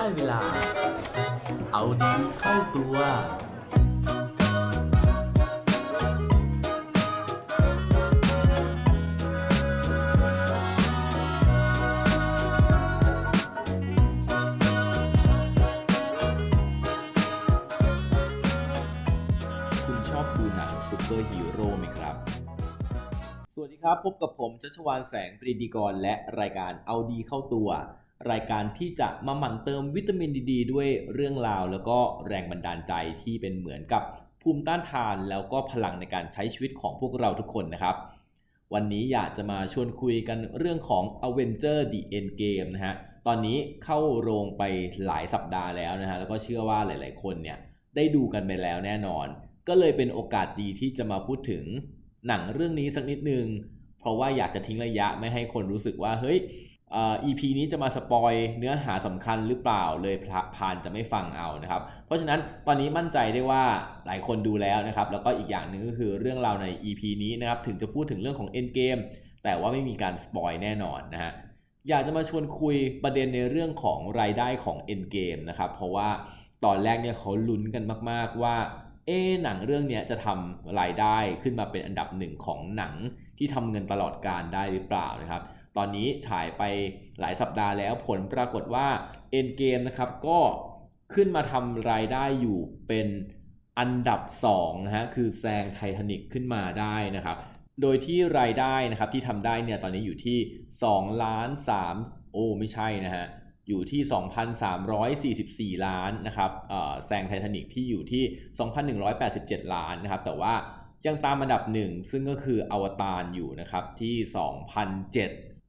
[0.00, 0.40] ได้เวลา
[1.72, 2.96] เอาดีเข้าตัว
[19.84, 22.14] คุณชอบดูหนังซูเปอร์ฮีโร่ไหมครับ
[23.52, 27.70] สวัสดีครับ พบกับผมชัชวานแสงปรีดีกรและรายการเอาดีเข้าตัว
[28.30, 34.02] รายการที่จะมาหมั่นเติมวิตามินดีดด้วยเรื่องราว แล้วก็แรงบันดาลใจที่เป็นเหมือนกับ
[34.42, 37.96] ภูมิต้านทานแล้วก็พลังในการใช้ชีวิตของพวกเราทุกคนนะครับ
[38.74, 42.94] วันนี้อยากจะมาชวนคุยกันเรื่องของ Avenger The Endgame นะฮะ
[43.26, 44.62] ตอนนี้เข้าโรงไป
[45.06, 47.58] หลายสัปดาห์แล้วนะฮะแล้วก็เชื่อว่าหลาย ๆ คนเนี่ย
[47.96, 49.26] ได้ดูกันไปแล้วแน่นอน
[49.68, 51.64] ก็เลยเป็นโอกาสดีที่จะมาพูดถึง
[52.26, 53.46] หนังเรื่องนี้สักนิดนึง
[54.00, 56.38] เพราะว่าอยากจะทิ้งระยะไม่ให้คนรู้สึกว่าเฮ้ย
[57.24, 60.16] EP นี้จะมาสปอยเนื้อหาสำคัญหรือเปล่าเลย
[60.56, 63.64] พานจะไม่ฟังเอานะครับ เพราะฉะนั้นตอนนี้มั่นใจได้ว่า
[64.06, 69.00] หลายคนดูแล้วนะครับ แล้วก็อีกอย่างหนึ่งก็คือเรื่องราวใน EP นี้นะครับ ถึงจะพูดถึงเรื่องของ Endgame
[69.44, 71.32] แต่ว่าไม่มีการสปอยแน่นอนนะฮะ
[71.88, 76.08] อยากจะมาชวนคุยประเด็นในเรื่องของรายได้ของ Endgame นะครับ เพราะว่า
[76.64, 78.56] ตอนแรกเนี่ยเขาลุ้นกันมาก ๆว่า
[79.06, 82.94] เอ๊หนังเรื่องนี้จะทำรายได้ขึ้นมาเป็นอันดับหนึ่งของหนัง
[83.38, 85.42] ที่ทำเงินตลอดการได้หรือเปล่านะครับ
[85.76, 86.62] ตอนนี้ฉายไป
[87.20, 88.88] หลายสัปดาห์แล้วผลปรากฏว่า
[89.38, 90.38] Endgame นะครับก็
[91.14, 93.08] ขึ้นมาทำรายได้อยู่เป็น
[93.78, 94.20] อันดับ
[94.54, 97.36] 2นะฮะคือแซงไททานิกขึ้นมาได้นะครับ
[97.82, 100.38] โดยที่รายได้นะครับที่ทำได้เนี่ยตอนนี้อยู่ที่
[100.80, 101.48] 2ล้าน
[101.90, 103.26] 3โอ้ไม่ใช่นะฮะ
[103.68, 106.50] อยู่ที่ 2,344 ล้านนะครับ
[107.06, 108.24] แซงไททานิกที่อยู่ที่
[108.98, 110.54] 2,187 ล้านนะครับแต่ว่า
[111.06, 114.14] ยังตามอันดับหนึ่งซึ่งก็คืออวตารอยู่นะครับที่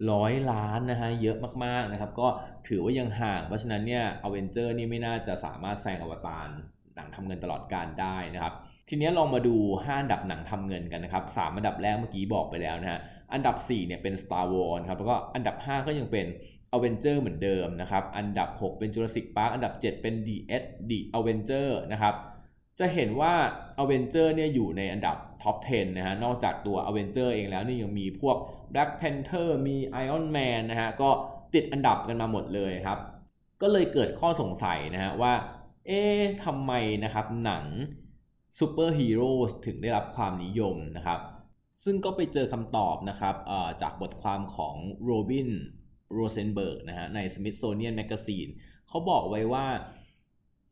[0.10, 2.28] 2,700ล้านนะฮะเยอะมากๆนะครับก็
[2.68, 6.48] ถือว่ายังห่าง เพราะฉะนั้นเนี่ยอเวนเจอร์นี่ไม่น่าจะสามารถแซงอวตาร
[6.96, 8.54] หนังทำเงินตลอดการได้นะครับ
[8.90, 13.00] ทีนี้ลองมาดู 5 อันดับหนังทำเงินกันนะครับ 3 อันดับแรกเมื่อกี้บอกไปแล้วนะฮะ
[13.34, 16.28] อันดับ 4 เนี่ยเป็น Star Wars ครับ แล้วก็อันดับ 5 ก็ยังเป็น
[16.76, 22.16] Avenger เหมือนเดิมนะครับ อันดับ 6 เป็น Jurassic Park อันดับ 7 เป็น The S The Avenger นะครับ
[22.82, 23.34] จะเห็นว่า
[23.82, 28.38] Avenger เนี่ยอยู่ในอันดับท็อป 10 นะฮะ นอกจากตัว Avenger เองแล้วนี่ยังมีพวก
[28.74, 31.10] Black Panther มี Iron Man นะฮะ ก็
[31.54, 33.00] ติดอันดับกันมาหมดเลยครับ
[33.62, 35.34] ก็เลยเกิดข้อสงสัยนะฮะว่า
[35.88, 36.72] เอ๊ะทำไม
[37.04, 37.66] นะครับหนัง
[38.60, 39.32] ซูเปอร์ฮีโร่
[39.66, 41.20] ถึงได้รับความนิยมนะครับ
[41.84, 43.36] ซึ่งก็ไปเจอคำตอบนะครับ
[43.82, 45.50] จากบทความของโรบิน
[46.14, 48.52] โรเซนเบิร์กนะฮะใน Smithsonian Magazine
[48.90, 49.66] เขาบอกไว้ว่า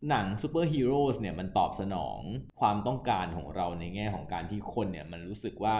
[0.09, 2.19] หนังซูเปอร์ฮีโร่เนี่ยมันตอบสนอง
[2.59, 5.75] ความต้องการของเราในแง่ของการที่คนเนี่ยมันรู้สึกว่า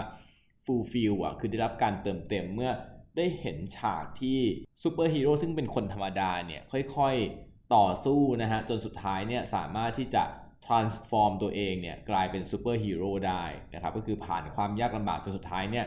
[0.63, 2.71] fulfill อะคือได้รับการเติมเต็มเมื่อ
[3.17, 4.39] ได้เห็นฉากที่
[4.83, 6.61] ซูเปอร์ฮีโร่ซึ่งเป็นคนธรรมดาเนี่ย
[6.95, 10.23] ค่อยๆต่อสู้นะฮะจนสุดท้ายเนี่ยสามารถที่จะ
[10.65, 13.43] transform ตัวเองเนี่ยกลายเป็นซูเปอร์ฮีโร่ได้
[13.73, 15.85] นะครับก็คือผ่านความยากลำบากจนสุดท้ายเนี่ย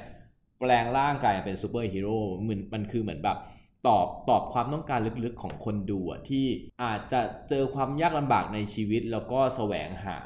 [0.58, 3.38] แปลงร่างกลายเป็นซูเปอร์ฮีโร่มันมันคือเหมือนแบบ
[3.86, 6.46] ตอบตอบความต้องการลึกๆของคนดูที่
[6.82, 10.18] อาจจะเจอความยากลำบากในชีวิต แล้วก็แสวงหา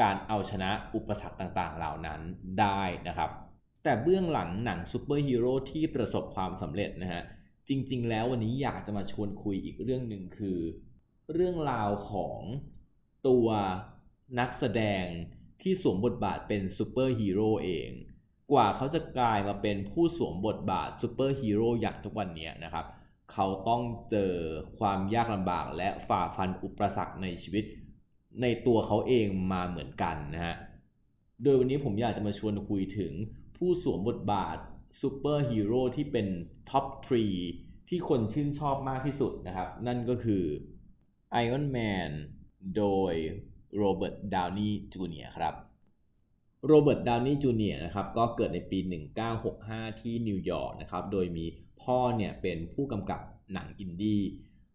[0.00, 2.20] การเอาชนะอุปสรรคต่างๆ เหล่านั้น
[2.60, 3.30] ได้นะครับ
[3.82, 7.22] แต่เบื้องหลังหนังซูเปอร์ฮีโร่ที่ประสบความสำเร็จนะฮะ
[7.68, 10.58] จริง ๆ แล้ววันนี้อยากจะมาชวนคุยอีกเรื่องหนึ่งคือ
[11.32, 12.40] เรื่องราวของ
[13.28, 13.48] ตัว
[14.38, 15.04] นักแสดง
[15.62, 17.90] ที่สวมบทบาทเป็นซูเปอร์ฮีโร่เอง
[18.50, 22.86] กว่าเขาจะกลายมาเป็นผู้สวมบทบาทซูเปอร์ฮีโร่อย่างทุกวันนี้นะครับ
[23.32, 24.32] เขาต้องเจอ
[24.78, 27.64] ความยากลำบากและฝ่าฟันอุปสรรคในชีวิต
[28.42, 30.56] ในตัวเขาเองมาเหมือนกันนะฮะ
[31.42, 33.12] โดยวันนี้ผมอยากจะมาชวนคุยถึง
[33.56, 34.56] ผู้สวมบทบาท
[35.00, 36.26] ซูเปอร์ฮีโร่ที่เป็น
[36.70, 37.24] top three
[37.88, 40.44] ที่คนชื่นชอบมากที่สุดนะครับ นั่นก็คือ
[41.42, 42.10] Iron Man
[42.76, 43.12] โดย
[43.76, 45.54] โรเบิร์ตดาวนีย์จูเนียร์ครับ
[46.66, 48.78] โรเบิร์ต ดาวนีย์จูเนียร์นะครับก็เกิดในปี
[49.40, 51.46] 1965 ที่นิวยอร์กนะครับโดยมี
[51.82, 53.20] พ่อเนี่ยเป็นผู้กำกับ
[53.52, 54.22] หนังอินดี้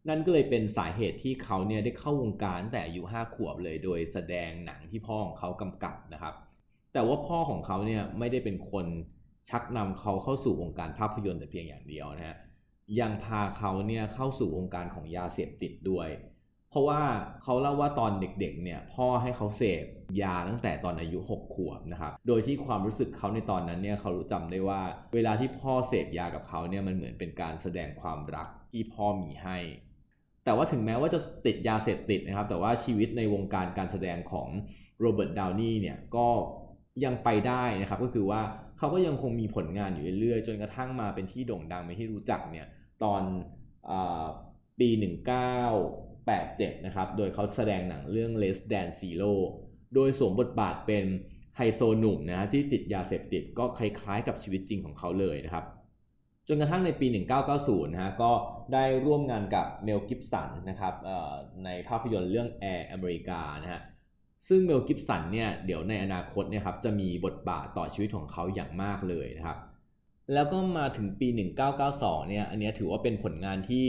[0.10, 6.34] นั่นก็เลยเป็นสาเหตุที่เขาเนี่ยได้เข้าวงการแต่อายุ5ขวบเลย โดยแสดงหนังที่พ่อของเขากำกับนะครับ
[6.94, 8.86] แต่ว่าพ่อของเขาเนี่ยไม่ได้เป็นคน
[9.50, 12.38] ชักนำเขาเข้าสู่วงการภาพยนตร์แต่เพียงอย่างเดียวนะฮะ
[13.00, 16.07] ยังพาเขาเนี่ยเข้าสู่วงการของยาเสพติดด้วย
[16.69, 17.02] เพราะว่า
[17.44, 19.86] เขาเล่าว่าตอนเด็กๆ เนี่ยพ่อให้เขาเสพ
[20.22, 24.81] ยาตั้งแต่ตอนอายุ 6 ขวบนะครับ โดยที่ความรู้สึกเขาในตอนนั้นเนี่ยเขารู้จำได้ว่า
[25.14, 29.58] เวลาที่พ่อเสพยากับเขาเนี่ยมันเหมือนเป็นการแสดงความรักที่พ่อมีให้
[30.46, 34.50] แต่ว่าถึงแม้ว่าจะติดยาเสพติดนะครับ แต่ว่าชีวิตในวงการการแสดงของ
[35.00, 36.28] โรเบิร์ตดาวนีย์เนี่ยก็
[37.04, 38.42] ยังไปได้นะครับก็คือว่า
[38.78, 42.68] เขาก็ยังคงมีผลงานอยู่เรื่อยๆ จนกระทั่งมาเป็นที่โด่งดังเป็นที่รู้จักเนี่ย
[43.04, 43.22] ตอน
[43.92, 43.94] อ
[44.80, 44.90] ปี
[46.27, 49.33] 87 นะครับ โดยเขาแสดงหนังเรื่อง Less Than Zero
[49.95, 51.06] โดยสวมบทบาทเป็น
[51.57, 55.65] ไฮโซหนุ่มนะฮะที่ติดยาเสพติดก็คล้ายๆกับชีวิตจริงของเขาเลยนะครับ
[56.47, 57.07] จนกระทั่งในปี
[57.50, 58.31] 1990 นะฮะก็
[58.74, 60.94] ได้ร่วมงานกับเมลกิบสันนะครับ
[61.65, 63.81] ในภาพยนตร์เรื่อง Air America นะฮะ
[64.47, 69.57] ซึ่งเมลกิฟสันเนี่ยเดี๋ยวในอนาคตเนี่ยครับจะมีบทบาทต่อชีวิตของเขาอย่างมากเลยนะครับ
[70.33, 71.27] แล้วก็มาถึงปี
[71.79, 73.85] 1992 เนี่ยอันนี้ถือว่าเป็นผลงานที่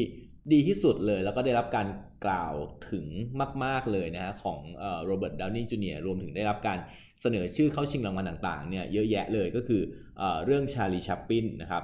[0.53, 1.89] ดีที่สุดเลย แล้วก็ได้รับการ
[2.27, 2.55] กล่าว
[2.91, 3.06] ถึง
[3.65, 4.59] มาก ๆเลยนะฮะของ
[5.05, 6.79] โรเบิร์ตดาวนี่จูเนียรวมถึงได้รับการ
[7.21, 9.83] เสนอชื่อเข้าชิงรางวัลต่างๆเนี่ยเยอะแยะเลยก็คือ
[10.19, 11.83] เอเรื่องชาลีชัปปินนะครับ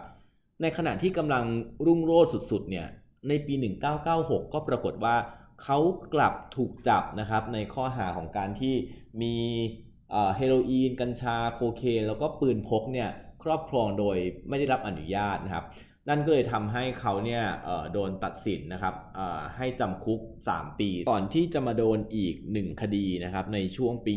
[0.62, 1.44] ในขณะที่กำลัง
[1.86, 2.86] รุ่งโรจน์สุดๆเนี่ย
[3.28, 3.54] ในปี
[4.04, 5.16] 1996 ก็ปรากฏว่า
[5.62, 5.78] เขา
[6.14, 8.74] กลับถูกจับนะครับในข้อหาของการที่
[9.22, 9.36] มี
[10.36, 13.08] เฮโรอีน กัญชา โคเคนแล้วก็ปืนพกเนี่ย
[13.42, 14.16] ครอบครองโดย
[14.48, 15.64] ไม่ได้รับอนุญาตนะครับ
[16.08, 17.42] นั่นก็เลยทำให้เขาเนี่ย
[17.92, 18.94] โดนตัดสินนะครับ
[19.56, 20.20] ให้จำคุก
[20.50, 24.16] 3 ปี ก่อนที่จะมาโดนอีก 1 คดีนะครับในช่วงปี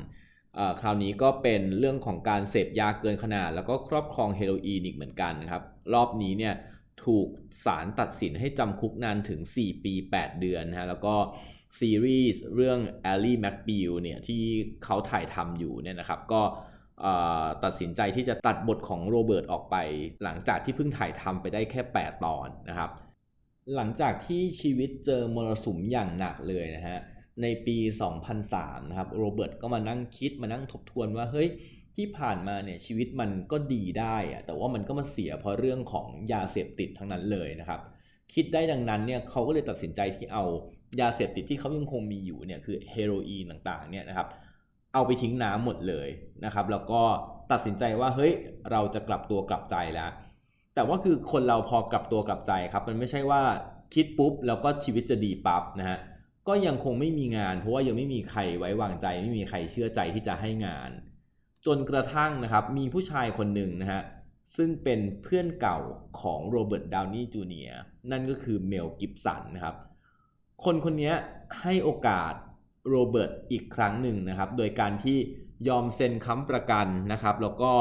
[0.00, 5.62] 2000 คราวนี้ก็เป็นเรื่องของการเสพยาเกินขนาด แล้วก็ครอบครองเฮโรอีนอีกเหมือนกันนะครับ
[5.94, 6.54] รอบนี้เนี่ย
[7.04, 7.28] ถูก
[7.64, 11.14] ศาลตัดสินให้จำคุกนานถึง 4 ปี 8 เดือนนะฮะแล้วก็
[11.78, 12.78] ซีรีส์เรื่อง
[13.12, 14.42] a l l แม็กบิลเนี่ยที่
[14.84, 16.42] เขาถ่ายทำอยู่เนี่ยนะครับก็
[17.64, 19.76] ตัดสินใจที่จะตัดบทของโรเบิร์ตออกไป
[20.22, 22.90] หลังจากที่เพิ่งถ่ายทำไปได้แค่ 8 ตอนนะครับ
[23.74, 26.98] หลังจากที่ชีวิตเจอมรสุมอย่างหนักเลยนะฮะ
[27.42, 27.76] ในปี
[28.34, 31.48] 2003 นะครับโรเบิร์ตก็มานั่งคิดมานั่งทบทวนว่าเฮ้ย
[31.96, 37.80] ที่ผ่านมาเนี่ยชีวิตมันก็ดีได้อะแต่ว่ามันก็มาเสียเพราะเรื่องของยาเสพติดทั้งนั้นเลยนะครับ
[38.34, 40.44] คิดได้ดังนั้นเนี่ยเขาก็เลยตัดสินใจที่เอา
[41.00, 44.28] ยาเสพติดที่เขายังคงมีอยู่เนี่ยคือเฮโรอีนต่างๆเนี่ยนะครับ
[44.96, 46.08] เอาไปทิ้งน้ำหมดเลย
[46.44, 47.02] นะครับ แล้วก็
[47.52, 48.32] ตัดสินใจว่าเฮ้ย
[48.70, 50.10] เราจะกลับตัวกลับใจแล้ว
[50.74, 53.42] แต่ว่าคือคนเราพอกลับตัวกลับใจครับ มันไม่ใช่ว่า
[53.94, 55.98] คิดปุ๊บแล้วก็ชีวิตจะดีปั๊บนะฮะ
[56.48, 60.90] ก็ยังคงไม่มีงาน เพราะว่ายังไม่มีใครไว้วางใจ ไม่มีใครเชื่อใจที่จะให้งาน
[61.66, 64.02] จนกระทั่งนะครับมีผู้ชายคนหนึ่งนะฮะ
[64.56, 65.78] ซึ่งเป็นเพื่อนเก่า
[66.20, 67.70] ของโรเบิร์ตดาวนีย์จูเนียร์
[68.10, 69.76] นั่นก็คือเมลกิบสันนะครับ
[70.64, 71.12] คนคนนี้
[71.60, 72.34] ให้โอกาส
[72.88, 75.18] โรเบิร์ตอีกครั้งหนึ่งนะครับ โดยการที่
[75.68, 77.72] ยอมเซ็นค้ำประกันนะครับ แล้วก็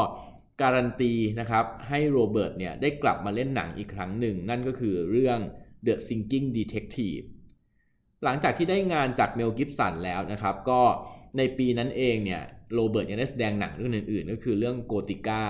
[0.62, 5.40] การันตีนะครับให้โรเบิร์ตเนี่ยได้กลับมาเล่นหนังอีกครั้งหนึ่ง นั่นก็คือเรื่อง
[5.86, 7.26] The Singing Detective
[8.24, 10.82] หลังจากที่ได้งานจากเมลกิบสันแล้วนะครับ ก็
[11.38, 12.42] ในปีนั้นเองเนี่ย
[12.74, 15.44] โรเบิร์ตยังได้แสดงหนังเรื่องอื่นๆ ก็คือเรื่อง Gothika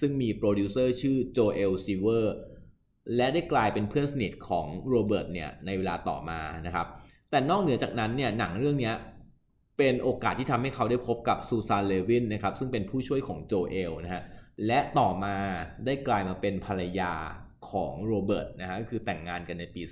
[0.00, 2.34] ซึ่งมีโปรดิวเซอร์ชื่อโจเอลซิลเวอร์
[3.16, 6.86] และได้กลายเป็นเพื่อนสนิทของโรเบิร์ตเนี่ยในเวลาต่อมานะครับ
[7.32, 8.92] แต่นอกเหนือจากนั้นเนี่ยหนังเรื่องนี้
[9.78, 14.22] เป็นโอกาสที่ทำให้เขาได้พบกับซูซานเลวินนะครับซึ่งเป็นผู้ช่วยของโจเอลนะฮะ
[14.66, 15.36] และต่อมา
[15.84, 17.12] ได้กลายมาเป็นภรรยา
[17.70, 19.82] ของโรเบิร์ตนะฮะก็คือแต่งงานกันในปี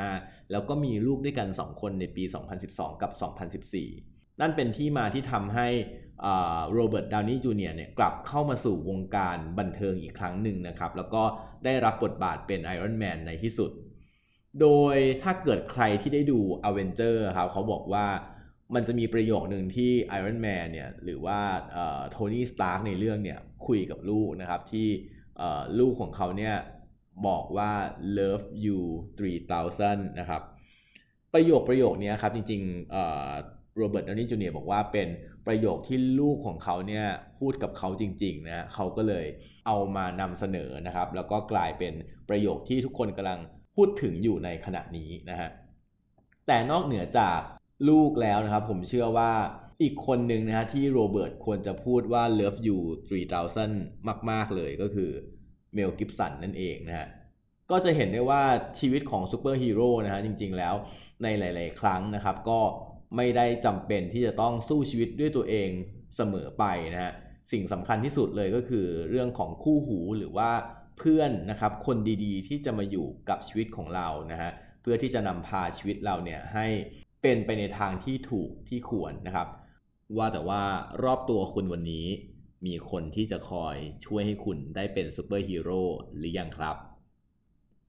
[0.00, 2.24] 2005 แล้วก็มีลูกด้วยกัน 2 คนในปี
[2.62, 3.12] 2012 กับ
[3.76, 5.68] 2014 นั่นเป็นที่มาที่ทำให้
[6.72, 11.22] โรเบิร์ตดาวนีย์จูเนียร์เนี่ยกลับเข้ามาสู่วงการบันเทิงอีกครั้งหนึ่งนะครับ แล้วก็
[11.64, 13.70] ได้รับบทบาทเป็นไอรอนแมนในที่สุด
[14.60, 16.38] โดยถ้าเกิดใครที่ได้ดู
[16.68, 18.06] a v e n g e r ครับเขาบอกว่า
[18.74, 21.40] มันจะมีประโยคหนึ่งที่ Iron Man เนี่ยหรือว่า
[22.10, 24.88] โทนี่สตาร์กในเรื่องเนี่ยคุยกับลูกนะครับที่
[25.78, 26.54] ลูกของเขาเนี่ย
[27.26, 27.72] บอกว่า
[28.18, 28.80] love you
[29.48, 30.42] 3000 นะครับ
[31.34, 35.08] ประโยคประโยคนี้ครับจริงๆโรเบิร์ตดาวนี่จูเนียร์บอกว่าเป็น
[35.46, 37.06] ประโยคที่ลูกของเขาเนี่ย
[37.38, 39.26] พูดกับเขาจริงๆนะเขาก็เลย
[39.66, 41.92] เอามานำเสนอนะครับ แล้วก็กลายเป็น
[42.28, 43.40] ประโยคที่ทุกคนกำลัง
[43.78, 45.48] พูดถึงอยู่ในขณะนี้นะฮะ
[46.46, 47.40] แต่นอกเหนือจาก
[47.88, 49.32] ลูกแล้วนะครับ ผมเชื่อว่า
[49.82, 52.78] อีกคนหนึ่งนะฮะที่โรเบิร์ตควรจะพูดว่า love you
[53.54, 55.10] 3000 มาก ๆ เลยก็คือ
[55.74, 57.08] เมลกิบสันนั่นเองนะฮะ
[57.70, 58.42] ก็จะเห็นได้ว่า
[58.78, 60.74] ชีวิตของซูเปอร์ฮีโร่นะฮะจริง ๆ แล้ว
[61.22, 62.60] ในหลาย ๆ ครั้งนะครับ ก็
[63.16, 65.68] ไม่ได้จำเป็นที่จะต้องสู้ชีวิตด้วยตัวเอง
[66.16, 67.12] เสมอไปนะฮะ
[67.52, 70.50] สิ่งสำคัญที่สุดเลยก็คือเรื่องของคู่หูหรือว่า
[70.98, 74.50] เพื่อนนะครับคนดีๆ ที่จะมาอยู่กับชีวิตของเรานะฮะ
[74.82, 76.66] เพื่อที่จะนำพาชีวิตเราเนี่ยให้
[77.22, 79.48] เป็นไปในทางที่ถูกที่ควรนะครับ
[80.16, 80.62] ว่าแต่ว่า
[81.04, 82.06] รอบตัวคุณวันนี้
[82.66, 85.82] มีคนที่จะคอยช่วยให้คุณได้เป็นซูเปอร์ฮีโร่
[86.16, 86.76] หรือยังครับ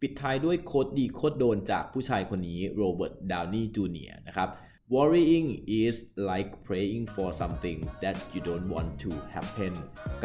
[0.01, 4.49] ปิดท้ายด้วย quote ดี quote โดนจากผู้ชายคนนี้โรเบิร์ตดาวนีย์จูเนียร์นะครับ
[4.91, 9.73] Worrying is like praying for something that you don't want to happen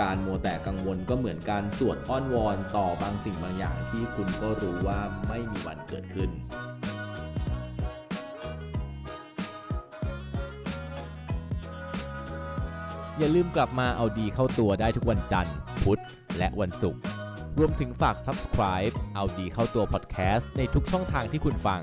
[0.00, 6.30] การมัวแต่กังวลก็เหมือนการสวดอ้อนวอนต่อบางสิ่งบางอย่างที่คุณก็รู้ว่าไม่มีวันเกิดขึ้น
[13.18, 16.02] อย่าลืมกลับมาเอาดีเข้าตัวได้ทุกวันจันทร์ พุธ
[16.38, 17.00] และวันศุกร์
[17.58, 21.82] รวมถึงฝาก subscribe เอาดีเข้าตัว podcast ในทุกช่องทางที่คุณฟัง